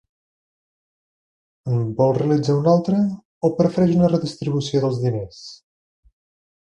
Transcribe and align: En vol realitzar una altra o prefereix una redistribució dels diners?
En 1.73 1.83
vol 1.99 2.13
realitzar 2.19 2.55
una 2.61 2.73
altra 2.77 3.03
o 3.49 3.53
prefereix 3.61 3.95
una 4.01 4.09
redistribució 4.15 4.83
dels 4.87 4.99
diners? 5.05 5.47